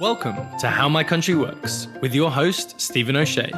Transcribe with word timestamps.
Welcome 0.00 0.36
to 0.60 0.68
How 0.68 0.88
My 0.88 1.02
Country 1.02 1.34
Works 1.34 1.88
with 2.00 2.14
your 2.14 2.30
host, 2.30 2.80
Stephen 2.80 3.16
O'Shea. 3.16 3.50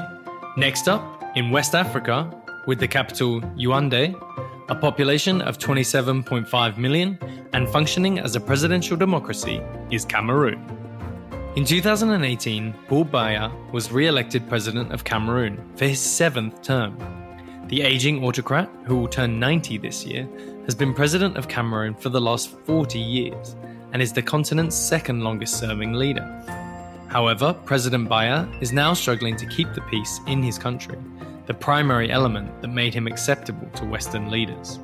Next 0.57 0.89
up, 0.89 1.23
in 1.37 1.51
West 1.51 1.75
Africa, 1.75 2.33
with 2.67 2.79
the 2.79 2.89
capital 2.89 3.41
Yaoundé, 3.59 4.15
a 4.71 4.75
population 4.75 5.43
of 5.43 5.59
27.5 5.59 6.79
million 6.79 7.19
and 7.53 7.69
functioning 7.69 8.19
as 8.19 8.37
a 8.37 8.41
presidential 8.41 8.97
democracy, 8.97 9.61
is 9.91 10.05
Cameroon. 10.05 10.65
In 11.57 11.65
2018, 11.65 12.75
Paul 12.89 13.05
Biya 13.05 13.73
was 13.73 13.93
re 13.93 14.07
elected 14.07 14.49
president 14.49 14.93
of 14.93 15.05
Cameroon 15.05 15.63
for 15.77 15.87
his 15.87 16.01
seventh 16.01 16.63
term. 16.63 16.97
The 17.67 17.83
aging 17.83 18.25
autocrat, 18.25 18.71
who 18.85 18.97
will 18.97 19.09
turn 19.09 19.39
90 19.39 19.77
this 19.79 20.07
year, 20.07 20.27
has 20.65 20.75
been 20.75 20.95
president 20.95 21.37
of 21.37 21.49
Cameroon 21.49 21.95
for 21.95 22.09
the 22.09 22.21
last 22.21 22.51
40 22.65 22.99
years 22.99 23.57
and 23.93 24.03
is 24.03 24.13
the 24.13 24.23
continent's 24.23 24.77
second 24.77 25.23
longest 25.23 25.59
serving 25.59 25.93
leader. 25.93 26.27
However, 27.09 27.55
President 27.65 28.09
Biya 28.09 28.63
is 28.63 28.73
now 28.73 28.93
struggling 28.93 29.37
to 29.37 29.47
keep 29.47 29.73
the 29.73 29.81
peace 29.83 30.21
in 30.27 30.43
his 30.43 30.59
country, 30.59 30.99
the 31.47 31.55
primary 31.55 32.11
element 32.11 32.61
that 32.61 32.69
made 32.69 32.93
him 32.93 33.07
acceptable 33.07 33.69
to 33.77 33.87
Western 33.87 34.31
leaders. 34.31 34.79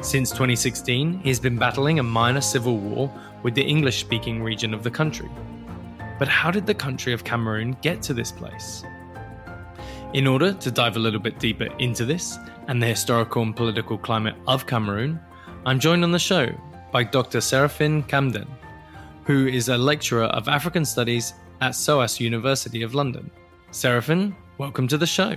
Since 0.00 0.30
2016, 0.30 1.20
he 1.20 1.28
has 1.28 1.38
been 1.38 1.58
battling 1.58 1.98
a 1.98 2.02
minor 2.02 2.40
civil 2.40 2.78
war 2.78 3.12
with 3.42 3.54
the 3.54 3.62
English 3.62 4.00
speaking 4.00 4.42
region 4.42 4.72
of 4.72 4.82
the 4.82 4.90
country. 4.90 5.30
But 6.18 6.28
how 6.28 6.50
did 6.50 6.66
the 6.66 6.74
country 6.74 7.12
of 7.12 7.24
Cameroon 7.24 7.76
get 7.82 8.00
to 8.02 8.14
this 8.14 8.32
place? 8.32 8.84
In 10.14 10.26
order 10.26 10.52
to 10.52 10.70
dive 10.70 10.96
a 10.96 11.00
little 11.00 11.20
bit 11.20 11.38
deeper 11.38 11.68
into 11.78 12.04
this 12.04 12.38
and 12.68 12.82
the 12.82 12.86
historical 12.86 13.42
and 13.42 13.54
political 13.54 13.98
climate 13.98 14.36
of 14.46 14.66
Cameroon, 14.66 15.20
I'm 15.66 15.80
joined 15.80 16.04
on 16.04 16.12
the 16.12 16.18
show 16.18 16.54
by 16.94 17.02
Dr. 17.02 17.40
Seraphine 17.40 18.04
Kamdem, 18.04 18.46
who 19.24 19.48
is 19.48 19.68
a 19.68 19.76
lecturer 19.76 20.26
of 20.26 20.46
African 20.46 20.84
Studies 20.84 21.34
at 21.60 21.74
SOAS 21.74 22.20
University 22.20 22.82
of 22.82 22.94
London. 22.94 23.28
Seraphine, 23.72 24.36
welcome 24.58 24.86
to 24.86 24.96
the 24.96 25.04
show. 25.04 25.34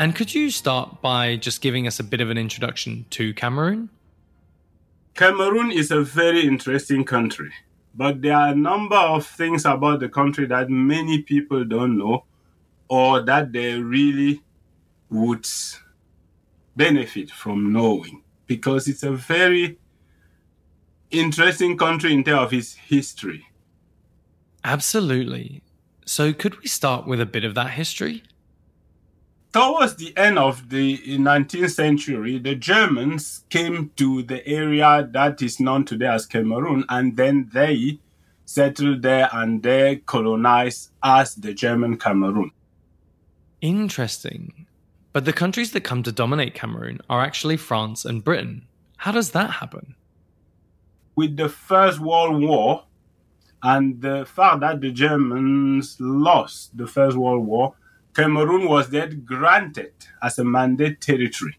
And 0.00 0.16
could 0.16 0.34
you 0.34 0.50
start 0.50 1.00
by 1.00 1.36
just 1.36 1.60
giving 1.60 1.86
us 1.86 2.00
a 2.00 2.02
bit 2.02 2.20
of 2.20 2.30
an 2.30 2.36
introduction 2.36 3.06
to 3.10 3.32
Cameroon? 3.34 3.90
Cameroon 5.14 5.70
is 5.70 5.92
a 5.92 6.02
very 6.02 6.44
interesting 6.44 7.04
country, 7.04 7.52
but 7.94 8.20
there 8.20 8.34
are 8.34 8.48
a 8.48 8.56
number 8.56 8.96
of 8.96 9.24
things 9.24 9.66
about 9.66 10.00
the 10.00 10.08
country 10.08 10.46
that 10.46 10.68
many 10.68 11.22
people 11.22 11.64
don't 11.64 11.96
know 11.96 12.24
or 12.88 13.22
that 13.22 13.52
they 13.52 13.74
really 13.74 14.42
would 15.10 15.46
benefit 16.74 17.30
from 17.30 17.72
knowing 17.72 18.24
because 18.48 18.88
it's 18.88 19.04
a 19.04 19.12
very 19.12 19.78
interesting 21.20 21.76
country 21.76 22.12
in 22.12 22.24
terms 22.24 22.46
of 22.46 22.52
its 22.52 22.74
history. 22.74 23.46
Absolutely. 24.64 25.62
So, 26.04 26.32
could 26.32 26.60
we 26.60 26.68
start 26.68 27.06
with 27.06 27.20
a 27.20 27.26
bit 27.26 27.44
of 27.44 27.54
that 27.54 27.70
history? 27.70 28.22
Towards 29.52 29.96
the 29.96 30.16
end 30.16 30.38
of 30.38 30.68
the 30.68 30.98
19th 30.98 31.70
century, 31.70 32.38
the 32.38 32.54
Germans 32.54 33.44
came 33.48 33.90
to 33.96 34.22
the 34.22 34.46
area 34.46 35.08
that 35.12 35.40
is 35.42 35.58
known 35.58 35.84
today 35.84 36.06
as 36.06 36.26
Cameroon, 36.26 36.84
and 36.88 37.16
then 37.16 37.50
they 37.52 37.98
settled 38.44 39.02
there 39.02 39.28
and 39.32 39.62
they 39.62 39.96
colonized 40.06 40.90
as 41.02 41.34
the 41.34 41.52
German 41.52 41.98
Cameroon. 41.98 42.52
Interesting. 43.60 44.66
But 45.12 45.24
the 45.24 45.32
countries 45.32 45.72
that 45.72 45.80
come 45.80 46.02
to 46.04 46.12
dominate 46.12 46.54
Cameroon 46.54 47.00
are 47.10 47.22
actually 47.22 47.56
France 47.56 48.04
and 48.04 48.22
Britain. 48.22 48.66
How 48.98 49.12
does 49.12 49.32
that 49.32 49.50
happen? 49.50 49.95
With 51.16 51.36
the 51.36 51.48
First 51.48 51.98
World 51.98 52.40
War 52.42 52.84
and 53.62 54.00
the 54.00 54.26
fact 54.26 54.60
that 54.60 54.80
the 54.80 54.92
Germans 54.92 55.96
lost 55.98 56.76
the 56.76 56.86
First 56.86 57.16
World 57.16 57.46
War, 57.46 57.74
Cameroon 58.14 58.68
was 58.68 58.90
then 58.90 59.22
granted 59.24 59.92
as 60.22 60.38
a 60.38 60.44
mandate 60.44 61.00
territory 61.00 61.58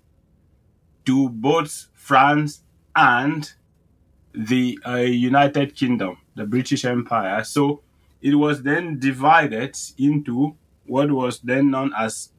to 1.05 1.29
both 1.29 1.87
France 1.93 2.63
and 2.95 3.51
the 4.33 4.79
uh, 4.87 4.95
United 4.97 5.75
Kingdom, 5.75 6.17
the 6.35 6.45
British 6.45 6.85
Empire. 6.85 7.43
So 7.43 7.81
it 8.21 8.35
was 8.35 8.61
then 8.63 8.99
divided 8.99 9.75
into 9.97 10.55
what 10.85 11.11
was 11.11 11.39
then 11.39 11.71
known 11.71 11.91
as 11.97 12.29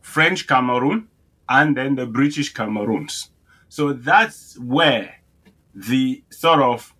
French 0.00 0.46
Cameroon 0.46 1.08
and 1.48 1.76
then 1.76 1.96
the 1.96 2.06
British 2.06 2.52
Cameroons. 2.52 3.30
So 3.68 3.92
that's 3.92 4.58
where 4.58 5.16
the 5.74 6.22
sort 6.30 6.60
of 6.60 6.94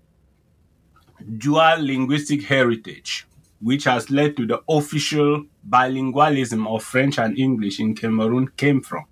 dual 1.39 1.77
linguistic 1.79 2.43
heritage, 2.43 3.27
which 3.61 3.85
has 3.85 4.11
led 4.11 4.37
to 4.37 4.47
the 4.47 4.61
official 4.69 5.45
bilingualism 5.69 6.67
of 6.67 6.83
French 6.83 7.19
and 7.19 7.39
English 7.39 7.81
in 7.81 7.95
Cameroon, 7.95 8.49
came 8.57 8.81
from. 8.83 9.05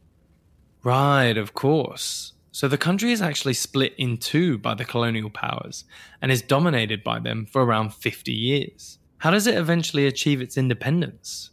Right, 0.83 1.37
of 1.37 1.55
course. 1.55 2.33
So 2.51 2.69
the 2.69 2.77
country 2.77 3.13
is 3.13 3.23
actually 3.23 3.55
split 3.55 3.95
in 3.97 4.19
two 4.19 4.59
by 4.59 4.75
the 4.75 4.85
colonial 4.85 5.31
powers 5.31 5.85
and 6.21 6.31
is 6.31 6.43
dominated 6.43 7.03
by 7.03 7.19
them 7.19 7.47
for 7.47 7.65
around 7.65 7.95
50 7.95 8.33
years. 8.33 8.99
How 9.19 9.31
does 9.31 9.47
it 9.47 9.57
eventually 9.57 10.07
achieve 10.07 10.43
its 10.43 10.59
independence? 10.59 11.51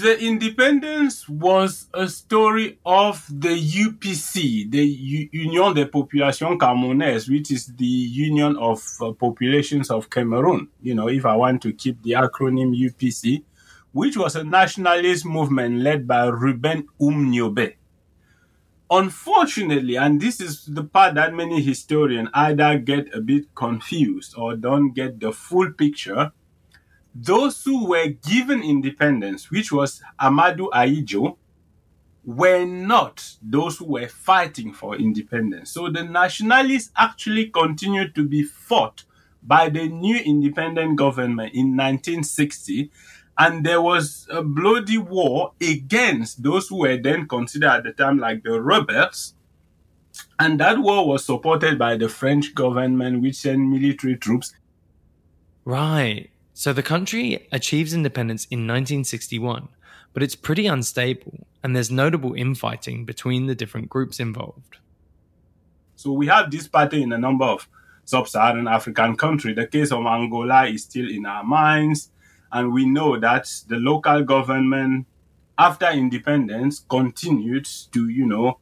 The 0.00 0.18
independence 0.18 1.28
was 1.28 1.88
a 1.92 2.08
story 2.08 2.78
of 2.86 3.26
the 3.28 3.50
UPC, 3.50 4.70
the 4.70 4.82
U- 4.82 5.28
Union 5.30 5.74
des 5.74 5.84
Populations 5.84 6.56
Camerounaises, 6.56 7.28
which 7.28 7.50
is 7.50 7.66
the 7.76 7.84
union 7.84 8.56
of 8.56 8.82
uh, 9.02 9.12
populations 9.12 9.90
of 9.90 10.08
Cameroon. 10.08 10.68
You 10.80 10.94
know, 10.94 11.10
if 11.10 11.26
I 11.26 11.36
want 11.36 11.60
to 11.64 11.74
keep 11.74 12.02
the 12.02 12.12
acronym 12.12 12.74
UPC, 12.74 13.42
which 13.92 14.16
was 14.16 14.36
a 14.36 14.42
nationalist 14.42 15.26
movement 15.26 15.80
led 15.80 16.08
by 16.08 16.28
Ruben 16.28 16.86
Oum 17.02 17.30
Unfortunately, 18.90 19.96
and 19.96 20.18
this 20.18 20.40
is 20.40 20.64
the 20.64 20.84
part 20.84 21.14
that 21.16 21.34
many 21.34 21.60
historians 21.60 22.30
either 22.32 22.78
get 22.78 23.14
a 23.14 23.20
bit 23.20 23.54
confused 23.54 24.34
or 24.34 24.56
don't 24.56 24.92
get 24.94 25.20
the 25.20 25.30
full 25.30 25.70
picture, 25.72 26.32
those 27.14 27.62
who 27.64 27.88
were 27.88 28.08
given 28.08 28.62
independence, 28.62 29.50
which 29.50 29.72
was 29.72 30.00
Amadou 30.20 30.70
Ahidjo, 30.70 31.36
were 32.24 32.64
not 32.64 33.36
those 33.42 33.78
who 33.78 33.86
were 33.86 34.08
fighting 34.08 34.72
for 34.72 34.94
independence. 34.96 35.70
So 35.70 35.90
the 35.90 36.04
nationalists 36.04 36.90
actually 36.96 37.46
continued 37.46 38.14
to 38.14 38.26
be 38.28 38.42
fought 38.42 39.04
by 39.42 39.70
the 39.70 39.88
new 39.88 40.16
independent 40.16 40.96
government 40.96 41.54
in 41.54 41.76
1960. 41.76 42.90
And 43.38 43.64
there 43.64 43.80
was 43.80 44.26
a 44.30 44.42
bloody 44.42 44.98
war 44.98 45.52
against 45.60 46.42
those 46.42 46.68
who 46.68 46.80
were 46.80 46.98
then 46.98 47.26
considered 47.26 47.68
at 47.68 47.84
the 47.84 47.92
time 47.92 48.18
like 48.18 48.42
the 48.42 48.60
rebels. 48.60 49.34
And 50.38 50.60
that 50.60 50.78
war 50.78 51.08
was 51.08 51.24
supported 51.24 51.78
by 51.78 51.96
the 51.96 52.08
French 52.08 52.54
government, 52.54 53.22
which 53.22 53.36
sent 53.36 53.60
military 53.60 54.16
troops. 54.16 54.54
Right. 55.64 56.30
So 56.52 56.72
the 56.72 56.82
country 56.82 57.48
achieves 57.52 57.94
independence 57.94 58.44
in 58.50 58.60
1961, 58.60 59.68
but 60.12 60.22
it's 60.22 60.34
pretty 60.34 60.66
unstable, 60.66 61.46
and 61.62 61.74
there's 61.74 61.90
notable 61.90 62.34
infighting 62.34 63.04
between 63.04 63.46
the 63.46 63.54
different 63.54 63.88
groups 63.88 64.20
involved. 64.20 64.78
So 65.96 66.12
we 66.12 66.26
have 66.26 66.50
this 66.50 66.66
pattern 66.66 67.02
in 67.02 67.12
a 67.12 67.18
number 67.18 67.44
of 67.44 67.68
sub-Saharan 68.04 68.66
African 68.66 69.16
countries. 69.16 69.56
The 69.56 69.66
case 69.66 69.92
of 69.92 70.04
Angola 70.04 70.66
is 70.66 70.82
still 70.82 71.08
in 71.08 71.26
our 71.26 71.44
minds, 71.44 72.10
and 72.50 72.72
we 72.72 72.84
know 72.84 73.18
that 73.20 73.48
the 73.68 73.76
local 73.76 74.24
government, 74.24 75.06
after 75.56 75.88
independence, 75.90 76.84
continued 76.88 77.68
to, 77.92 78.08
you 78.08 78.26
know, 78.26 78.58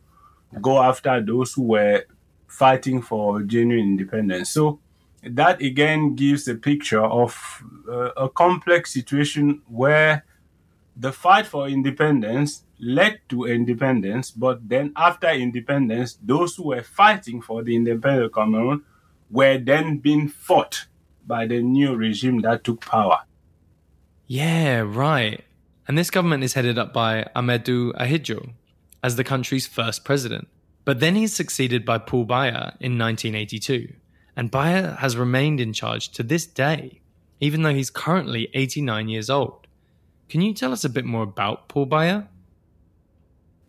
go 0.61 0.83
after 0.83 1.23
those 1.23 1.55
who 1.55 1.63
were 1.63 2.05
fighting 2.47 3.01
for 3.01 3.43
genuine 3.43 3.85
independence. 3.85 4.51
So 4.51 4.81
that 5.23 5.61
again 5.61 6.15
gives 6.15 6.47
a 6.49 6.55
picture 6.55 7.03
of 7.03 7.63
uh, 7.89 8.11
a 8.17 8.29
complex 8.29 8.93
situation 8.93 9.63
where 9.67 10.25
the 10.97 11.13
fight 11.13 11.47
for 11.47 11.69
independence 11.69 12.65
led 12.81 13.21
to 13.29 13.45
independence, 13.45 14.31
but 14.31 14.69
then 14.69 14.93
after 14.97 15.29
independence, 15.29 16.19
those 16.23 16.57
who 16.57 16.69
were 16.69 16.83
fighting 16.83 17.41
for 17.41 17.63
the 17.63 17.75
independent 17.75 18.35
Cameroon 18.35 18.83
were 19.31 19.59
then 19.59 19.99
being 19.99 20.29
fought 20.29 20.87
by 21.27 21.47
the 21.47 21.61
new 21.61 21.95
regime 21.95 22.41
that 22.43 22.65
took 22.65 22.81
power. 22.81 23.21
Yeah, 24.27 24.81
right. 24.81 25.45
And 25.87 25.97
this 25.97 26.11
government 26.11 26.45
is 26.45 26.55
headed 26.55 26.79
up 26.79 26.93
by 26.93 27.29
Amadou 27.35 27.93
Ahidjo 27.95 28.53
as 29.03 29.17
the 29.17 29.25
country's 29.25 29.67
first 29.67 30.05
president. 30.05 30.49
But 30.85 31.01
then 31.01 31.15
he's 31.15 31.35
succeeded 31.35 31.85
by 31.85 31.99
Paul 31.99 32.27
Biya 32.27 32.77
in 32.81 32.99
1982 32.99 33.93
and 34.39 34.53
Biya 34.53 34.97
has 34.99 35.17
remained 35.17 35.61
in 35.61 35.73
charge 35.73 36.11
to 36.11 36.23
this 36.23 36.47
day, 36.47 37.01
even 37.41 37.63
though 37.63 37.75
he's 37.75 37.91
currently 37.91 38.49
89 38.55 39.09
years 39.09 39.29
old. 39.29 39.67
Can 40.29 40.43
you 40.43 40.55
tell 40.55 40.73
us 40.73 40.85
a 40.85 40.89
bit 40.89 41.05
more 41.05 41.25
about 41.25 41.69
Paul 41.69 41.89
Biya? 41.89 42.29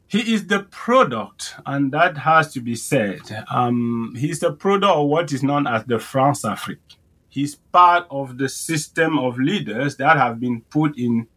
He 0.06 0.32
is 0.32 0.46
the 0.46 0.60
product, 0.60 1.56
and 1.66 1.92
that 1.94 2.20
has 2.20 2.54
to 2.54 2.62
be 2.62 2.76
said. 2.76 3.44
Um, 3.50 4.14
he's 4.16 4.42
the 4.42 4.52
product 4.52 4.94
of 4.94 5.08
what 5.08 5.34
is 5.34 5.42
known 5.42 5.66
as 5.66 5.86
the 5.86 5.96
Françafrique. 5.96 6.98
he's 7.30 7.56
part 7.56 8.06
of 8.12 8.38
the 8.38 8.50
system 8.50 9.18
of 9.18 9.40
leaders 9.40 9.98
that 9.98 10.18
have 10.18 10.40
been 10.40 10.62
put 10.70 10.96
in 10.98 11.28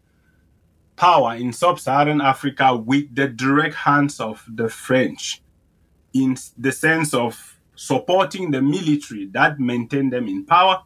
power 0.96 1.34
in 1.34 1.54
sub-Saharan 1.54 2.20
Africa 2.20 2.76
with 2.76 3.14
the 3.14 3.28
direct 3.28 3.76
hands 3.76 4.20
of 4.20 4.44
the 4.46 4.68
French 4.68 5.42
in 6.12 6.36
the 6.58 6.72
sense 6.72 7.14
of 7.14 7.51
supporting 7.74 8.50
the 8.50 8.60
military 8.60 9.26
that 9.26 9.58
maintain 9.58 10.10
them 10.10 10.28
in 10.28 10.44
power 10.44 10.82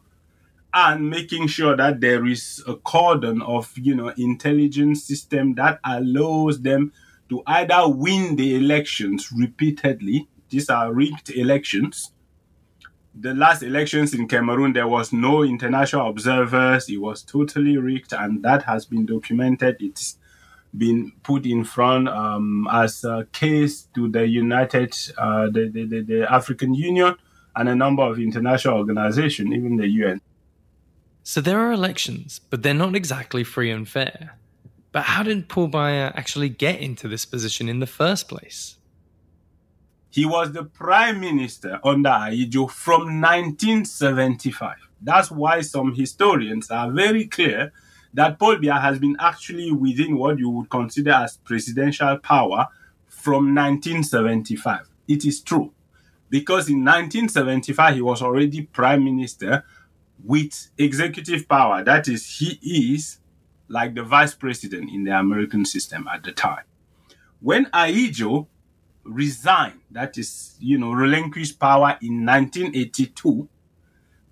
and 0.73 1.09
making 1.09 1.47
sure 1.47 1.75
that 1.75 1.99
there 1.99 2.25
is 2.25 2.63
a 2.67 2.75
cordon 2.75 3.41
of 3.41 3.71
you 3.77 3.95
know 3.95 4.09
intelligence 4.17 5.03
system 5.03 5.55
that 5.55 5.79
allows 5.83 6.61
them 6.61 6.91
to 7.29 7.41
either 7.47 7.87
win 7.87 8.35
the 8.35 8.55
elections 8.55 9.31
repeatedly 9.31 10.27
these 10.49 10.69
are 10.69 10.93
rigged 10.93 11.29
elections 11.31 12.11
the 13.19 13.33
last 13.33 13.63
elections 13.63 14.13
in 14.13 14.27
Cameroon, 14.27 14.73
there 14.73 14.87
was 14.87 15.11
no 15.11 15.43
international 15.43 16.09
observers. 16.09 16.87
It 16.89 16.97
was 16.97 17.23
totally 17.23 17.77
rigged, 17.77 18.13
and 18.13 18.43
that 18.43 18.63
has 18.63 18.85
been 18.85 19.05
documented. 19.05 19.77
It's 19.79 20.17
been 20.75 21.11
put 21.23 21.45
in 21.45 21.63
front 21.63 22.07
um, 22.07 22.67
as 22.71 23.03
a 23.03 23.27
case 23.31 23.83
to 23.95 24.09
the 24.09 24.27
United, 24.27 24.95
uh, 25.17 25.45
the, 25.45 25.69
the, 25.69 25.85
the, 25.85 26.01
the, 26.01 26.31
African 26.31 26.73
Union, 26.73 27.15
and 27.55 27.69
a 27.69 27.75
number 27.75 28.03
of 28.03 28.19
international 28.19 28.77
organizations, 28.77 29.51
even 29.53 29.77
the 29.77 29.87
UN. 29.87 30.21
So 31.23 31.41
there 31.41 31.59
are 31.59 31.71
elections, 31.71 32.39
but 32.49 32.63
they're 32.63 32.73
not 32.73 32.95
exactly 32.95 33.43
free 33.43 33.71
and 33.71 33.87
fair. 33.87 34.37
But 34.91 35.03
how 35.03 35.23
did 35.23 35.49
Paul 35.49 35.69
Biya 35.69 36.11
actually 36.15 36.49
get 36.49 36.79
into 36.79 37.07
this 37.07 37.25
position 37.25 37.67
in 37.67 37.79
the 37.79 37.87
first 37.87 38.27
place? 38.27 38.77
He 40.09 40.25
was 40.25 40.53
the 40.53 40.63
prime 40.63 41.19
minister 41.19 41.79
under 41.83 42.09
Ahidjo 42.09 42.71
from 42.71 43.21
1975. 43.21 44.75
That's 45.01 45.29
why 45.29 45.61
some 45.61 45.93
historians 45.93 46.71
are 46.71 46.91
very 46.91 47.27
clear 47.27 47.71
that 48.13 48.39
Paul 48.39 48.57
Biya 48.57 48.81
has 48.81 48.99
been 48.99 49.15
actually 49.19 49.71
within 49.71 50.17
what 50.17 50.39
you 50.39 50.49
would 50.49 50.69
consider 50.69 51.11
as 51.11 51.37
presidential 51.37 52.17
power 52.17 52.67
from 53.07 53.53
1975. 53.53 54.89
It 55.07 55.25
is 55.25 55.41
true. 55.41 55.71
Because 56.29 56.69
in 56.69 56.83
1975, 56.83 57.95
he 57.95 58.01
was 58.01 58.21
already 58.21 58.63
prime 58.63 59.03
minister 59.03 59.63
with 60.23 60.69
executive 60.77 61.47
power. 61.47 61.83
That 61.83 62.07
is, 62.07 62.39
he 62.39 62.59
is 62.93 63.19
like 63.69 63.95
the 63.95 64.03
vice 64.03 64.33
president 64.33 64.89
in 64.91 65.03
the 65.03 65.17
American 65.17 65.65
system 65.65 66.07
at 66.11 66.23
the 66.23 66.31
time. 66.31 66.63
When 67.39 67.65
Ahidjo 67.67 68.47
resigned, 69.03 69.81
that 69.91 70.17
is, 70.17 70.55
you 70.59 70.77
know, 70.77 70.91
relinquished 70.91 71.59
power 71.59 71.97
in 72.01 72.25
1982, 72.25 73.47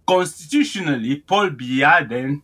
constitutionally, 0.08 1.18
Paul 1.18 1.52
Biya 1.52 2.08
then 2.08 2.42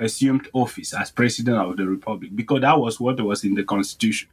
assumed 0.00 0.48
office 0.52 0.94
as 0.94 1.10
president 1.10 1.58
of 1.58 1.76
the 1.76 1.86
republic 1.86 2.34
because 2.34 2.62
that 2.62 2.78
was 2.78 2.98
what 2.98 3.20
was 3.20 3.44
in 3.44 3.54
the 3.54 3.62
constitution. 3.62 4.28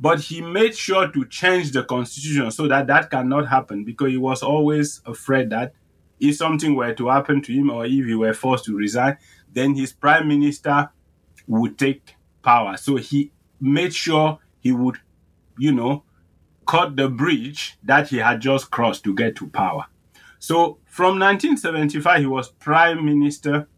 But 0.00 0.20
he 0.20 0.40
made 0.40 0.74
sure 0.74 1.08
to 1.12 1.24
change 1.26 1.70
the 1.70 1.84
constitution 1.84 2.50
so 2.50 2.66
that 2.66 2.88
that 2.88 3.10
cannot 3.10 3.46
happen 3.46 3.84
because 3.84 4.10
he 4.10 4.16
was 4.16 4.42
always 4.42 5.00
afraid 5.06 5.50
that 5.50 5.74
if 6.18 6.36
something 6.36 6.74
were 6.74 6.94
to 6.94 7.08
happen 7.08 7.42
to 7.42 7.52
him 7.52 7.70
or 7.70 7.84
if 7.84 7.92
he 7.92 8.14
were 8.14 8.34
forced 8.34 8.64
to 8.64 8.76
resign, 8.76 9.18
then 9.52 9.74
his 9.74 9.92
prime 9.92 10.26
minister 10.26 10.90
would 11.46 11.78
take 11.78 12.14
power. 12.42 12.76
So 12.76 12.96
he 12.96 13.30
made 13.60 13.94
sure 13.94 14.38
he 14.60 14.72
would, 14.72 14.98
you 15.58 15.72
know, 15.72 16.04
cut 16.66 16.96
the 16.96 17.08
bridge 17.08 17.76
that 17.82 18.08
he 18.08 18.18
had 18.18 18.40
just 18.40 18.70
crossed 18.70 19.04
to 19.04 19.14
get 19.14 19.36
to 19.36 19.48
power. 19.48 19.86
So 20.38 20.78
from 20.86 21.18
1975, 21.18 22.20
he 22.20 22.26
was 22.26 22.48
prime 22.48 23.04
minister 23.04 23.68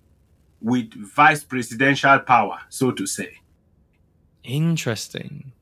with 0.65 0.95
vice 0.95 1.45
presidential 1.45 2.19
power, 2.21 2.59
so 2.71 2.91
to 2.91 3.07
say. 3.07 3.39
Interesting. 4.43 5.53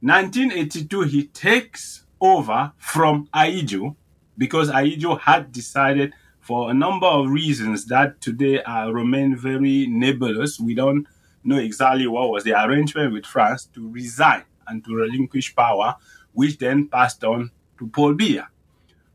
1982, 0.00 1.02
he 1.02 1.26
takes 1.28 2.04
over 2.20 2.72
from 2.76 3.28
Ahidjo 3.32 3.94
because 4.36 4.68
Ahidjo 4.68 5.20
had 5.20 5.52
decided 5.52 6.12
for 6.40 6.70
a 6.70 6.74
number 6.74 7.06
of 7.06 7.30
reasons 7.30 7.86
that 7.86 8.20
today 8.20 8.60
uh, 8.62 8.90
remain 8.90 9.36
very 9.36 9.86
nebulous. 9.86 10.58
We 10.58 10.74
don't 10.74 11.06
know 11.44 11.58
exactly 11.58 12.08
what 12.08 12.30
was 12.30 12.42
the 12.42 12.60
arrangement 12.60 13.12
with 13.12 13.26
France 13.26 13.66
to 13.74 13.88
resign 13.88 14.42
and 14.66 14.84
to 14.84 14.94
relinquish 14.94 15.54
power, 15.54 15.94
which 16.32 16.58
then 16.58 16.88
passed 16.88 17.22
on 17.22 17.52
to 17.78 17.86
Paul 17.86 18.14
Biya. 18.14 18.48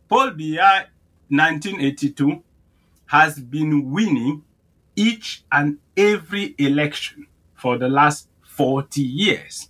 Paul 0.07 0.31
Biya, 0.31 0.85
1982, 1.27 2.41
has 3.07 3.39
been 3.39 3.91
winning 3.91 4.43
each 4.95 5.43
and 5.51 5.77
every 5.97 6.55
election 6.57 7.27
for 7.55 7.77
the 7.77 7.89
last 7.89 8.27
40 8.41 9.01
years. 9.01 9.69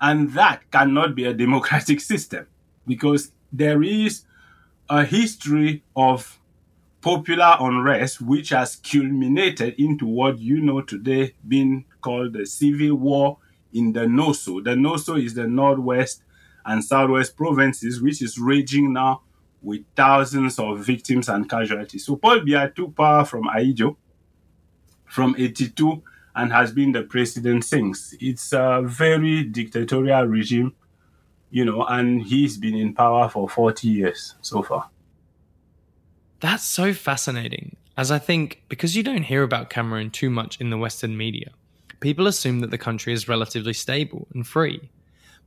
And 0.00 0.32
that 0.32 0.70
cannot 0.70 1.14
be 1.14 1.24
a 1.24 1.34
democratic 1.34 2.00
system 2.00 2.46
because 2.86 3.32
there 3.52 3.82
is 3.82 4.22
a 4.88 5.04
history 5.04 5.82
of 5.96 6.38
popular 7.00 7.56
unrest 7.60 8.20
which 8.20 8.50
has 8.50 8.76
culminated 8.76 9.74
into 9.78 10.06
what 10.06 10.38
you 10.38 10.60
know 10.60 10.80
today 10.80 11.34
being 11.46 11.84
called 12.00 12.32
the 12.32 12.46
civil 12.46 12.96
war 12.96 13.38
in 13.72 13.92
the 13.92 14.00
Noso. 14.00 14.62
The 14.62 14.70
Noso 14.70 15.22
is 15.22 15.34
the 15.34 15.46
northwest 15.46 16.22
and 16.64 16.84
southwest 16.84 17.36
provinces, 17.36 18.00
which 18.00 18.22
is 18.22 18.38
raging 18.38 18.92
now 18.92 19.22
with 19.62 19.82
thousands 19.96 20.58
of 20.58 20.78
victims 20.84 21.28
and 21.28 21.48
casualties. 21.48 22.06
So 22.06 22.16
Paul 22.16 22.40
Biya 22.40 22.74
took 22.74 22.94
power 22.96 23.24
from 23.24 23.44
Ahidjo 23.44 23.96
from 25.06 25.34
82 25.38 26.02
and 26.34 26.52
has 26.52 26.72
been 26.72 26.92
the 26.92 27.02
president 27.02 27.64
since. 27.64 28.14
It's 28.20 28.52
a 28.52 28.82
very 28.84 29.42
dictatorial 29.44 30.26
regime, 30.26 30.74
you 31.50 31.64
know, 31.64 31.84
and 31.84 32.22
he's 32.22 32.56
been 32.56 32.76
in 32.76 32.94
power 32.94 33.28
for 33.28 33.48
40 33.48 33.88
years 33.88 34.34
so 34.40 34.62
far. 34.62 34.90
That's 36.40 36.64
so 36.64 36.92
fascinating, 36.92 37.76
as 37.96 38.12
I 38.12 38.20
think 38.20 38.62
because 38.68 38.94
you 38.94 39.02
don't 39.02 39.24
hear 39.24 39.42
about 39.42 39.70
Cameroon 39.70 40.10
too 40.10 40.30
much 40.30 40.60
in 40.60 40.70
the 40.70 40.78
Western 40.78 41.16
media, 41.16 41.50
people 41.98 42.28
assume 42.28 42.60
that 42.60 42.70
the 42.70 42.78
country 42.78 43.12
is 43.12 43.26
relatively 43.26 43.72
stable 43.72 44.28
and 44.32 44.46
free, 44.46 44.88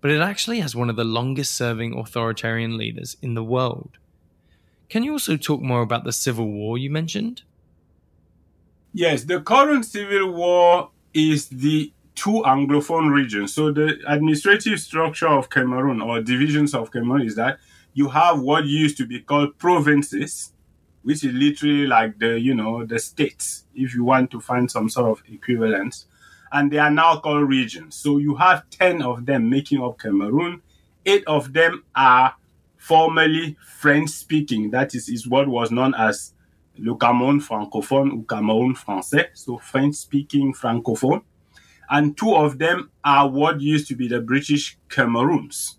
but 0.02 0.12
it 0.12 0.20
actually 0.20 0.60
has 0.60 0.76
one 0.76 0.90
of 0.90 0.96
the 0.96 1.04
longest 1.04 1.56
serving 1.56 1.98
authoritarian 1.98 2.78
leaders 2.78 3.16
in 3.22 3.36
the 3.36 3.44
world. 3.44 3.98
Can 4.90 5.04
you 5.04 5.14
also 5.14 5.38
talk 5.38 5.62
more 5.62 5.82
about 5.82 6.04
the 6.04 6.12
civil 6.12 6.48
war 6.48 6.78
you 6.78 6.90
mentioned? 6.90 7.44
Yes, 8.94 9.24
the 9.24 9.40
current 9.40 9.86
civil 9.86 10.34
war 10.34 10.90
is 11.14 11.48
the 11.48 11.94
two 12.16 12.44
Anglophone 12.46 13.14
regions. 13.14 13.54
So 13.54 13.72
the 13.72 14.00
administrative 14.08 14.80
structure 14.80 15.30
of 15.30 15.50
Cameroon 15.50 16.02
or 16.02 16.22
divisions 16.22 16.74
of 16.74 16.92
Cameroon 16.92 17.26
is 17.26 17.36
that 17.36 17.60
you 17.94 18.10
have 18.10 18.42
what 18.42 18.66
used 18.66 18.98
to 18.98 19.06
be 19.06 19.22
called 19.22 19.58
provinces, 19.58 20.52
which 21.04 21.24
is 21.24 21.34
literally 21.34 21.88
like 21.88 22.20
the, 22.20 22.40
you 22.40 22.54
know, 22.54 22.86
the 22.86 23.00
states, 23.00 23.66
if 23.74 23.96
you 23.96 24.04
want 24.04 24.32
to 24.32 24.42
find 24.42 24.70
some 24.70 24.90
sort 24.90 25.20
of 25.20 25.24
equivalence 25.32 26.06
and 26.52 26.72
they 26.72 26.78
are 26.78 26.92
now 26.92 27.18
called 27.20 27.48
regions. 27.48 27.96
So 27.96 28.18
you 28.18 28.36
have 28.36 28.70
10 28.70 29.02
of 29.02 29.26
them 29.26 29.50
making 29.50 29.82
up 29.82 30.00
Cameroon. 30.00 30.62
Eight 31.06 31.24
of 31.26 31.54
them 31.54 31.84
are 31.96 32.36
formerly 32.78 33.58
French 33.80 34.10
speaking. 34.10 34.72
That 34.72 34.94
is, 34.94 35.08
is 35.08 35.28
what 35.28 35.48
was 35.48 35.72
known 35.72 35.94
as 35.96 36.34
le 36.78 36.96
Cameroun 36.98 37.40
francophone 37.40 38.12
ou 38.12 38.24
Cameroun 38.24 38.76
français, 38.76 39.28
so 39.34 39.58
French 39.58 39.96
speaking 39.96 40.54
francophone. 40.54 41.22
And 41.90 42.18
two 42.18 42.34
of 42.34 42.58
them 42.58 42.90
are 43.04 43.30
what 43.30 43.60
used 43.60 43.88
to 43.90 43.96
be 43.96 44.08
the 44.08 44.22
British 44.22 44.78
Cameroons. 44.90 45.78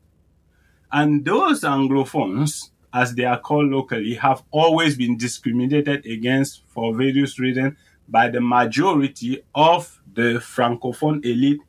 And 0.92 1.24
those 1.24 1.62
Anglophones, 1.62 2.70
as 2.92 3.14
they 3.14 3.24
are 3.24 3.40
called 3.40 3.70
locally, 3.70 4.14
have 4.14 4.42
always 4.50 4.96
been 4.96 5.16
discriminated 5.16 6.04
against 6.04 6.62
for 6.68 6.94
various 6.94 7.38
reasons 7.38 7.76
by 8.08 8.28
the 8.28 8.42
majority 8.42 9.42
of 9.54 10.01
the 10.14 10.40
francophone 10.40 11.24
elite 11.24 11.60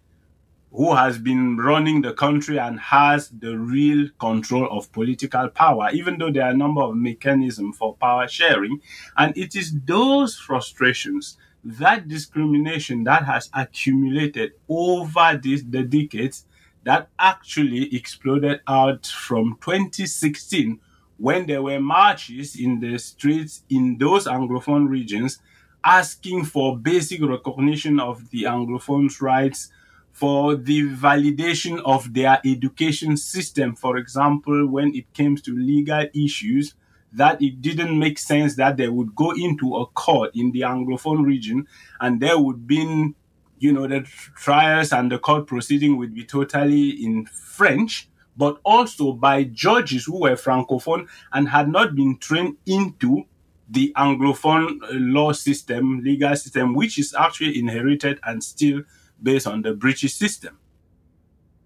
who 0.72 0.96
has 0.96 1.20
been 1.20 1.56
running 1.56 2.02
the 2.02 2.14
country 2.14 2.58
and 2.58 2.80
has 2.80 3.30
the 3.30 3.56
real 3.58 4.10
control 4.20 4.68
of 4.72 4.92
political 4.92 5.48
power, 5.50 5.90
even 5.94 6.18
though 6.18 6.32
there 6.32 6.46
are 6.46 6.52
a 6.52 6.58
number 6.58 6.82
of 6.82 6.96
mechanisms 6.96 7.78
for 7.78 7.96
power 7.96 8.28
sharing. 8.28 8.82
And 9.16 9.38
it 9.38 9.56
is 9.56 9.72
those 9.86 10.36
frustrations, 10.36 11.38
that 11.64 12.08
discrimination 12.08 13.04
that 13.04 13.24
has 13.26 13.52
accumulated 13.54 14.54
over 14.68 15.40
this, 15.42 15.62
the 15.62 15.84
decades 15.84 16.46
that 16.84 17.08
actually 17.20 17.96
exploded 17.96 18.62
out 18.68 19.06
from 19.06 19.58
2016 19.62 20.80
when 21.18 21.46
there 21.46 21.62
were 21.62 21.80
marches 21.80 22.60
in 22.60 22.80
the 22.80 22.98
streets 22.98 23.64
in 23.70 23.98
those 24.00 24.26
Anglophone 24.26 24.90
regions 24.90 25.40
asking 25.84 26.46
for 26.46 26.78
basic 26.78 27.22
recognition 27.22 28.00
of 28.00 28.30
the 28.30 28.44
Anglophones' 28.44 29.22
rights, 29.22 29.70
for 30.14 30.56
the 30.56 30.84
validation 30.90 31.82
of 31.84 32.14
their 32.14 32.40
education 32.46 33.18
system. 33.18 33.76
For 33.76 33.98
example, 33.98 34.68
when 34.68 34.96
it 34.96 35.12
comes 35.14 35.42
to 35.42 35.58
legal 35.58 36.06
issues, 36.14 36.76
that 37.12 37.42
it 37.42 37.62
didn't 37.62 37.98
make 37.98 38.18
sense 38.18 38.56
that 38.56 38.78
they 38.78 38.88
would 38.88 39.16
go 39.16 39.32
into 39.32 39.76
a 39.76 39.86
court 39.88 40.32
in 40.36 40.52
the 40.52 40.62
Anglophone 40.62 41.26
region 41.26 41.68
and 42.00 42.20
there 42.20 42.40
would 42.40 42.66
be, 42.66 43.14
you 43.60 43.74
know, 43.74 43.88
the 43.88 44.02
trials 44.36 44.92
and 44.92 45.12
the 45.12 45.20
court 45.20 45.46
proceeding 45.48 45.98
would 45.98 46.14
be 46.14 46.24
totally 46.24 46.90
in 46.90 47.26
French, 47.26 48.08
but 48.36 48.60
also 48.64 49.14
by 49.14 49.44
judges 49.44 50.06
who 50.06 50.22
were 50.22 50.36
Francophone 50.36 51.08
and 51.32 51.50
had 51.50 51.70
not 51.70 51.96
been 51.96 52.18
trained 52.18 52.58
into 52.66 53.26
the 53.70 53.94
Anglophone 53.96 54.82
uh, 54.84 54.88
law 54.92 55.32
system, 55.32 56.02
legal 56.04 56.36
system, 56.36 56.74
which 56.74 57.00
is 57.00 57.14
actually 57.14 57.58
inherited 57.58 58.20
and 58.24 58.44
still 58.44 58.84
based 59.22 59.48
on 59.48 59.62
the 59.62 59.74
British 59.74 60.16
system. 60.16 60.58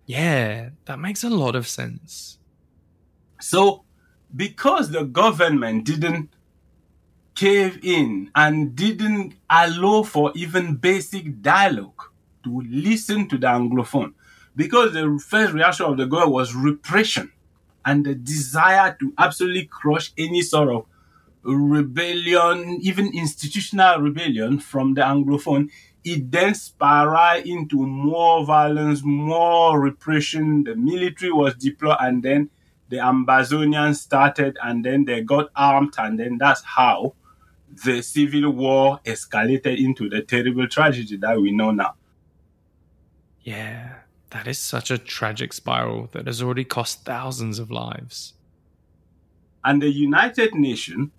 Yeah, 0.05 0.69
that 0.85 0.99
makes 0.99 1.23
a 1.23 1.29
lot 1.29 1.55
of 1.55 1.67
sense. 1.67 2.37
So, 3.41 3.83
because 4.35 4.91
the 4.91 5.03
government 5.03 5.85
didn't 5.85 6.29
cave 7.35 7.79
in 7.83 8.31
and 8.35 8.75
didn't 8.75 9.35
allow 9.49 10.03
for 10.03 10.31
even 10.35 10.75
basic 10.75 11.41
dialogue 11.41 12.01
to 12.43 12.61
listen 12.69 13.27
to 13.29 13.37
the 13.37 13.47
Anglophone, 13.47 14.13
because 14.55 14.93
the 14.93 15.19
first 15.27 15.53
reaction 15.53 15.85
of 15.85 15.97
the 15.97 16.05
government 16.05 16.33
was 16.33 16.55
repression 16.55 17.31
and 17.85 18.05
the 18.05 18.15
desire 18.15 18.95
to 18.99 19.13
absolutely 19.17 19.65
crush 19.65 20.11
any 20.17 20.41
sort 20.41 20.69
of 20.69 20.85
rebellion, 21.55 22.79
even 22.81 23.13
institutional 23.13 23.99
rebellion 23.99 24.59
from 24.59 24.93
the 24.93 25.01
Anglophone, 25.01 25.69
it 26.03 26.31
then 26.31 26.53
spiraled 26.53 27.45
into 27.45 27.77
more 27.85 28.45
violence, 28.45 29.01
more 29.03 29.79
repression. 29.79 30.63
The 30.63 30.75
military 30.75 31.31
was 31.31 31.55
deployed, 31.55 31.97
and 31.99 32.23
then 32.23 32.49
the 32.89 32.97
Ambazonians 32.97 33.95
started, 33.95 34.57
and 34.63 34.83
then 34.83 35.05
they 35.05 35.21
got 35.21 35.49
armed, 35.55 35.93
and 35.97 36.19
then 36.19 36.37
that's 36.37 36.63
how 36.63 37.13
the 37.85 38.01
civil 38.01 38.49
war 38.51 38.99
escalated 39.05 39.77
into 39.83 40.09
the 40.09 40.21
terrible 40.21 40.67
tragedy 40.67 41.17
that 41.17 41.39
we 41.39 41.51
know 41.51 41.71
now. 41.71 41.95
Yeah, 43.41 43.95
that 44.31 44.47
is 44.47 44.59
such 44.59 44.91
a 44.91 44.97
tragic 44.97 45.53
spiral 45.53 46.09
that 46.11 46.27
has 46.27 46.41
already 46.41 46.65
cost 46.65 47.05
thousands 47.05 47.59
of 47.59 47.71
lives. 47.71 48.33
And 49.63 49.81
the 49.81 49.89
United 49.89 50.55
Nations 50.55 51.09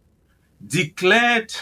declared 0.66 1.52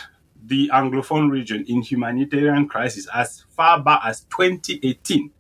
the 0.45 0.71
Anglophone 0.73 1.31
region 1.31 1.65
in 1.69 1.83
humanitarian 1.83 2.69
crisis 2.69 3.09
as 3.13 3.45
far 3.51 3.83
back 3.83 4.01
as 4.05 4.21
2018. 4.25 5.31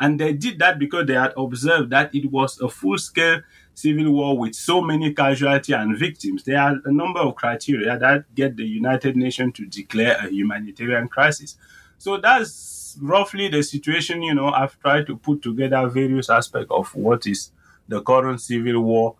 And 0.00 0.18
they 0.18 0.32
did 0.32 0.58
that 0.60 0.78
because 0.78 1.06
they 1.06 1.14
had 1.14 1.32
observed 1.36 1.90
that 1.90 2.14
it 2.14 2.30
was 2.30 2.60
a 2.60 2.68
full 2.68 2.98
scale 2.98 3.40
civil 3.74 4.12
war 4.12 4.36
with 4.36 4.54
so 4.54 4.80
many 4.80 5.12
casualties 5.14 5.74
and 5.74 5.96
victims. 5.96 6.44
There 6.44 6.60
are 6.60 6.76
a 6.84 6.92
number 6.92 7.20
of 7.20 7.36
criteria 7.36 7.98
that 7.98 8.32
get 8.34 8.56
the 8.56 8.64
United 8.64 9.16
Nations 9.16 9.54
to 9.54 9.66
declare 9.66 10.16
a 10.18 10.28
humanitarian 10.28 11.08
crisis. 11.08 11.56
So 11.98 12.16
that's 12.16 12.96
roughly 13.00 13.48
the 13.48 13.62
situation, 13.62 14.22
you 14.22 14.34
know, 14.34 14.50
I've 14.50 14.78
tried 14.80 15.06
to 15.06 15.16
put 15.16 15.42
together 15.42 15.86
various 15.88 16.30
aspects 16.30 16.70
of 16.70 16.94
what 16.94 17.26
is 17.26 17.52
the 17.86 18.02
current 18.02 18.40
civil 18.40 18.80
war 18.80 19.16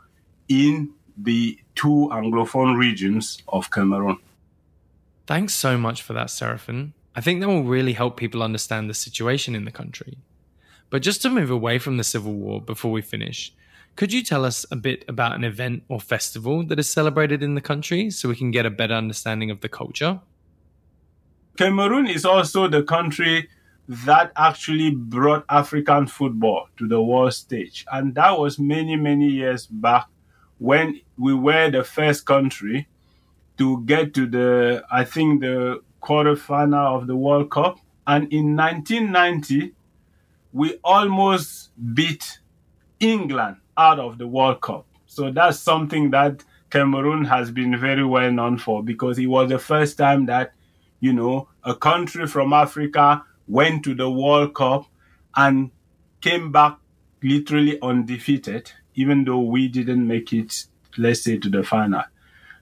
in 0.49 0.95
the 1.21 1.59
two 1.75 2.09
Anglophone 2.13 2.79
regions 2.79 3.43
of 3.49 3.71
Cameroon. 3.71 4.19
Thanks 5.27 5.55
so 5.55 5.77
much 5.77 6.03
for 6.03 6.13
that, 6.15 6.31
Seraphine. 6.31 6.95
I 7.15 7.21
think 7.21 7.41
that 7.41 7.49
will 7.49 7.65
really 7.65 7.95
help 7.95 8.17
people 8.17 8.43
understand 8.43 8.89
the 8.89 8.95
situation 8.95 9.55
in 9.55 9.65
the 9.65 9.73
country. 9.73 10.19
But 10.91 11.03
just 11.03 11.21
to 11.23 11.31
move 11.31 11.51
away 11.51 11.79
from 11.79 11.97
the 11.97 12.05
Civil 12.05 12.33
War 12.33 12.63
before 12.63 12.93
we 12.93 13.03
finish, 13.03 13.53
could 13.97 14.13
you 14.13 14.23
tell 14.23 14.45
us 14.45 14.65
a 14.71 14.77
bit 14.77 15.05
about 15.09 15.35
an 15.35 15.45
event 15.45 15.83
or 15.89 16.01
festival 16.01 16.65
that 16.67 16.79
is 16.79 16.89
celebrated 16.89 17.43
in 17.43 17.57
the 17.57 17.61
country 17.61 18.11
so 18.11 18.29
we 18.29 18.37
can 18.37 18.53
get 18.53 18.65
a 18.65 18.71
better 18.71 18.95
understanding 18.95 19.51
of 19.51 19.61
the 19.61 19.69
culture? 19.69 20.21
Cameroon 21.57 22.07
is 22.07 22.25
also 22.25 22.69
the 22.69 22.85
country 22.85 23.49
that 23.89 24.31
actually 24.37 24.91
brought 24.91 25.45
African 25.49 26.07
football 26.07 26.69
to 26.77 26.87
the 26.87 27.03
world 27.03 27.35
stage. 27.35 27.85
And 27.91 28.15
that 28.15 28.39
was 28.39 28.59
many, 28.59 28.95
many 28.95 29.29
years 29.29 29.67
back 29.67 30.07
when 30.59 31.01
we 31.17 31.35
were 31.35 31.71
the 31.71 31.85
first 31.85 32.27
country 32.27 32.89
to 33.59 33.83
get 33.85 34.15
to 34.15 34.27
the, 34.27 34.85
I 34.91 35.05
think, 35.05 35.41
the 35.41 35.83
quarterfinal 36.03 37.01
of 37.01 37.07
the 37.07 37.17
World 37.17 37.51
Cup. 37.51 37.79
And 38.07 38.33
in 38.33 38.57
1990, 38.57 39.75
we 40.53 40.79
almost 40.83 41.71
beat 41.95 42.39
England 43.01 43.57
out 43.77 43.99
of 43.99 44.19
the 44.19 44.27
World 44.27 44.61
Cup. 44.61 44.87
So 45.07 45.31
that's 45.31 45.59
something 45.59 46.11
that 46.11 46.45
Cameroon 46.71 47.25
has 47.25 47.51
been 47.51 47.79
very 47.79 48.05
well 48.05 48.31
known 48.31 48.59
for 48.59 48.83
because 48.83 49.19
it 49.19 49.27
was 49.27 49.49
the 49.49 49.59
first 49.59 49.99
time 49.99 50.27
that, 50.27 50.53
you 51.01 51.13
know, 51.13 51.49
a 51.65 51.75
country 51.75 52.27
from 52.27 52.53
Africa 52.53 53.25
went 53.47 53.85
to 53.85 53.95
the 53.95 54.11
World 54.11 54.55
Cup 54.55 54.87
and 55.35 55.71
came 56.21 56.53
back 56.53 56.79
literally 57.23 57.81
undefeated, 57.81 58.73
even 58.99 59.25
though 59.25 59.41
we 59.41 59.69
didn't 59.69 60.05
make 60.07 60.33
it, 60.33 60.67
let's 60.99 61.23
say, 61.23 61.39
to 61.39 61.49
the 61.49 61.63
final. 61.63 62.03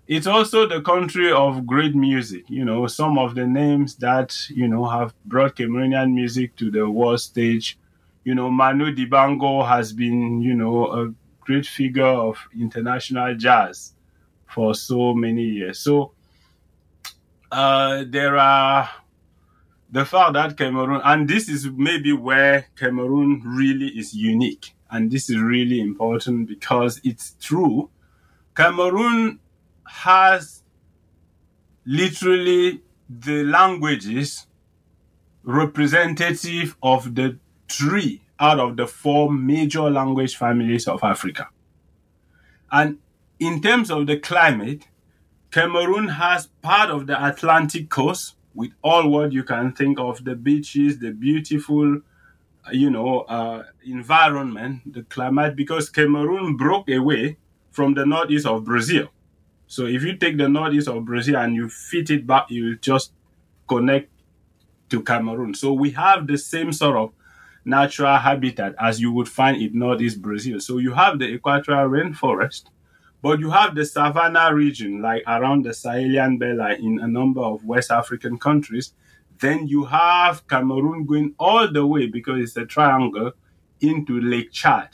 It's 0.07 0.27
also 0.27 0.69
the 0.69 0.83
country 0.83 1.33
of 1.33 1.67
great 1.67 1.95
music. 1.95 2.45
You 2.49 2.65
know, 2.65 2.87
some 2.87 3.19
of 3.19 3.35
the 3.35 3.47
names 3.47 3.97
that, 3.97 4.37
you 4.51 4.69
know, 4.69 4.85
have 4.87 5.15
brought 5.25 5.57
Cameroonian 5.57 6.13
music 6.13 6.55
to 6.57 6.71
the 6.71 6.89
world 6.89 7.21
stage. 7.21 7.79
You 8.23 8.35
know, 8.35 8.51
Manu 8.51 8.95
Dibango 8.95 9.67
has 9.67 9.93
been, 9.93 10.43
you 10.43 10.55
know, 10.55 10.87
a 10.93 11.15
great 11.41 11.67
figure 11.67 12.05
of 12.29 12.37
international 12.55 13.35
jazz 13.35 13.95
for 14.47 14.75
so 14.75 15.15
many 15.15 15.43
years. 15.43 15.79
So 15.79 16.13
uh, 17.51 18.05
there 18.07 18.37
are 18.37 18.91
the 19.91 20.05
fact 20.05 20.35
that 20.35 20.57
Cameroon, 20.57 21.01
and 21.03 21.27
this 21.27 21.49
is 21.49 21.67
maybe 21.71 22.13
where 22.13 22.67
Cameroon 22.77 23.43
really 23.45 23.89
is 23.89 24.13
unique, 24.15 24.76
and 24.91 25.11
this 25.11 25.29
is 25.29 25.39
really 25.39 25.81
important 25.81 26.49
because 26.49 27.01
it's 27.05 27.35
true. 27.41 27.91
Cameroon 28.55 29.41
has 29.85 30.63
literally 31.85 32.83
the 33.09 33.45
languages 33.45 34.47
representative 35.45 36.77
of 36.83 37.15
the 37.15 37.39
three 37.69 38.23
out 38.39 38.59
of 38.59 38.77
the 38.77 38.87
four 38.87 39.33
major 39.33 39.89
language 39.91 40.37
families 40.37 40.89
of 40.89 41.03
Africa. 41.03 41.49
And 42.71 42.99
in 43.39 43.63
terms 43.63 43.91
of 43.91 44.07
the 44.07 44.19
climate, 44.19 44.89
Cameroon 45.51 46.09
has 46.09 46.49
part 46.63 46.91
of 46.91 47.07
the 47.07 47.25
Atlantic 47.25 47.89
coast 47.89 48.35
with 48.55 48.73
all 48.83 49.09
what 49.09 49.33
you 49.33 49.45
can 49.45 49.73
think 49.73 49.99
of 49.99 50.25
the 50.25 50.35
beaches, 50.35 50.99
the 50.99 51.13
beautiful, 51.13 52.01
you 52.73 52.91
know, 52.91 53.21
uh, 53.21 53.65
environment, 53.85 54.93
the 54.93 55.03
climate, 55.05 55.57
because 55.57 55.89
Cameroon 55.89 56.57
broke 56.57 56.89
away 56.91 57.37
from 57.71 57.95
the 57.95 58.07
northeast 58.07 58.47
of 58.47 58.65
Brazil. 58.65 59.09
So 59.67 59.87
if 59.87 60.03
you 60.03 60.17
take 60.17 60.39
the 60.39 60.49
northeast 60.49 60.89
of 60.89 61.05
Brazil 61.05 61.37
and 61.37 61.55
you 61.55 61.69
fit 61.69 62.11
it 62.11 62.27
back, 62.27 62.51
you 62.51 62.77
just 62.77 63.13
connect 63.69 64.11
to 64.91 65.03
Cameroon. 65.03 65.55
So 65.55 65.73
we 65.73 65.91
have 65.91 66.27
the 66.27 66.39
same 66.39 66.73
sort 66.73 66.97
of 66.97 67.13
natural 67.65 68.17
habitat 68.17 68.75
as 68.81 69.01
you 69.01 69.13
would 69.13 69.29
find 69.29 69.61
in 69.61 69.79
northeast 69.79 70.23
Brazil. 70.23 70.61
So 70.61 70.79
you 70.79 70.93
have 70.95 71.19
the 71.19 71.27
equatorial 71.27 71.89
rainforest, 71.89 72.67
but 73.23 73.41
you 73.41 73.51
have 73.51 73.75
the 73.75 73.85
savanna 73.85 74.55
region, 74.55 75.03
like 75.03 75.25
around 75.27 75.65
the 75.65 75.71
Sahelian 75.71 76.39
Belt 76.39 76.79
in 76.79 77.01
a 77.01 77.09
number 77.09 77.41
of 77.41 77.65
West 77.65 77.91
African 77.91 78.39
countries. 78.39 78.93
Then 79.41 79.67
you 79.67 79.85
have 79.85 80.47
Cameroon 80.49 81.05
going 81.07 81.35
all 81.39 81.71
the 81.71 81.87
way 81.87 82.07
because 82.07 82.41
it's 82.41 82.57
a 82.57 82.67
triangle 82.67 83.33
into 83.81 84.21
Lake 84.21 84.53
Chad 84.53 84.91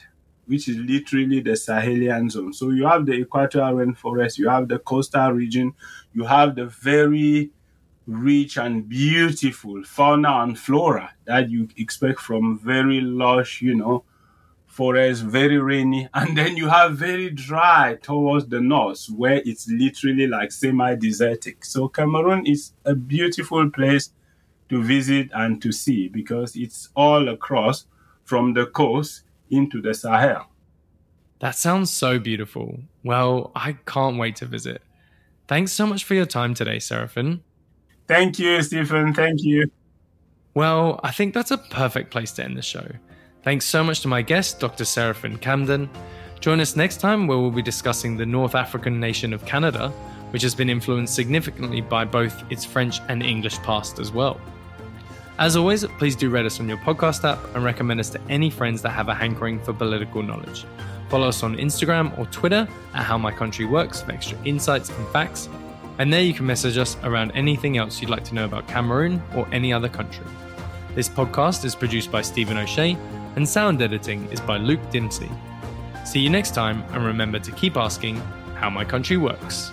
which 0.47 0.69
is 0.69 0.77
literally 0.77 1.41
the 1.41 1.53
Sahelian 1.53 2.31
zone. 2.31 2.53
So 2.53 2.71
you 2.71 2.87
have 2.87 3.07
the 3.07 3.13
equatorial 3.13 3.75
rainforest, 3.75 4.39
you 4.39 4.49
have 4.49 4.69
the 4.69 4.79
coastal 4.79 5.31
region, 5.31 5.73
you 6.13 6.25
have 6.25 6.57
the 6.57 6.67
very 6.67 7.51
rich 8.07 8.57
and 8.57 8.89
beautiful 8.89 9.83
fauna 9.85 10.43
and 10.43 10.59
flora 10.59 11.15
that 11.25 11.49
you 11.49 11.69
expect 11.77 12.21
from 12.21 12.59
very 12.59 13.01
lush, 13.01 13.63
you 13.63 13.75
know, 13.75 14.05
forest, 14.67 15.23
very 15.23 15.59
rainy, 15.59 16.09
and 16.15 16.37
then 16.37 16.57
you 16.57 16.69
have 16.69 16.97
very 16.97 17.31
dry 17.31 17.97
towards 18.03 18.47
the 18.49 18.61
north 18.61 19.07
where 19.17 19.41
it's 19.45 19.69
literally 19.71 20.27
like 20.27 20.51
semi-desertic. 20.51 21.65
So 21.65 21.89
Cameroon 21.89 22.47
is 22.47 22.73
a 22.85 22.95
beautiful 22.95 23.71
place 23.71 24.11
to 24.73 24.83
visit 24.83 25.29
and 25.35 25.61
to 25.61 25.71
see 25.71 26.09
because 26.09 26.57
it's 26.57 26.89
all 26.97 27.29
across 27.29 27.85
from 28.25 28.55
the 28.55 28.65
coast 28.65 29.25
into 29.51 29.83
the 29.83 29.93
Sahel. 29.93 30.47
That 31.41 31.57
sounds 31.57 31.91
so 31.91 32.19
beautiful. 32.19 32.81
Well, 33.05 33.53
I 33.55 33.75
can't 33.85 34.17
wait 34.17 34.37
to 34.37 34.47
visit. 34.47 34.81
Thanks 35.47 35.73
so 35.73 35.87
much 35.87 36.05
for 36.05 36.15
your 36.15 36.25
time 36.25 36.55
today, 36.55 36.79
Seraphine. 36.79 37.43
Thank 38.09 38.39
you, 38.39 38.63
Stephen. 38.63 39.13
Thank 39.13 39.43
you. 39.43 39.71
Well, 40.55 41.01
I 41.03 41.11
think 41.11 41.35
that's 41.35 41.51
a 41.51 41.59
perfect 41.59 42.11
place 42.11 42.33
to 42.33 42.45
end 42.45 42.57
the 42.57 42.63
show. 42.63 42.87
Thanks 43.43 43.67
so 43.67 43.85
much 43.85 44.01
to 44.01 44.09
my 44.09 44.23
guest, 44.23 44.59
Dr. 44.59 44.87
Seraphine 44.87 45.37
Kamdem. 45.37 45.91
Join 46.41 46.61
us 46.61 46.77
next 46.77 46.99
time 46.99 47.27
where 47.27 47.37
we'll 47.37 47.51
be 47.51 47.61
discussing 47.61 48.17
the 48.17 48.25
North 48.25 48.55
African 48.55 48.99
nation 48.99 49.35
of 49.35 49.45
Canada, 49.45 49.91
which 50.31 50.43
has 50.43 50.55
been 50.55 50.71
influenced 50.71 51.15
significantly 51.15 51.83
by 51.83 52.07
both 52.07 52.43
its 52.51 52.65
French 52.65 53.01
and 53.11 53.23
English 53.23 53.59
past 53.59 53.99
as 53.99 54.11
well. 54.11 54.41
As 55.39 55.57
always, 55.57 55.85
please 55.99 56.15
do 56.15 56.31
rate 56.31 56.47
us 56.47 56.61
on 56.61 56.69
your 56.69 56.79
podcast 56.79 57.25
app 57.25 57.39
and 57.55 57.65
recommend 57.65 58.01
us 58.01 58.11
to 58.11 58.21
any 58.29 58.51
friends 58.51 58.83
that 58.83 58.91
have 58.91 59.09
a 59.09 59.15
hankering 59.15 59.59
for 59.59 59.73
political 59.73 60.23
knowledge. 60.23 60.67
Follow 61.09 61.29
us 61.29 61.43
on 61.43 61.57
Instagram 61.57 62.17
or 62.19 62.27
Twitter 62.27 62.69
at 62.95 63.03
How 63.05 63.19
My 63.19 63.33
Country 63.33 63.65
Works 63.65 64.03
for 64.03 64.13
extra 64.13 64.39
insights 64.45 64.91
and 64.91 65.09
facts. 65.09 65.49
And 65.99 66.13
there 66.13 66.23
you 66.23 66.35
can 66.35 66.47
message 66.47 66.79
us 66.79 66.97
around 67.03 67.33
anything 67.33 67.77
else 67.77 68.01
you'd 68.01 68.11
like 68.11 68.25
to 68.25 68.35
know 68.35 68.45
about 68.45 68.69
Cameroon 68.69 69.23
or 69.35 69.49
any 69.53 69.73
other 69.73 69.89
country. 69.89 70.25
This 70.95 71.09
podcast 71.09 71.65
is 71.65 71.75
produced 71.75 72.11
by 72.11 72.23
Stephen 72.23 72.57
O'Shea 72.59 72.97
and 73.37 73.49
sound 73.49 73.81
editing 73.81 74.31
is 74.31 74.41
by 74.41 74.59
Luke 74.59 74.83
Dimsey. 74.91 75.31
See 76.07 76.21
you 76.21 76.31
next 76.31 76.55
time 76.55 76.83
and 76.93 77.05
remember 77.05 77.39
to 77.39 77.53
keep 77.53 77.77
asking 77.77 78.17
how 78.55 78.69
my 78.69 78.85
country 78.85 79.17
works. 79.17 79.71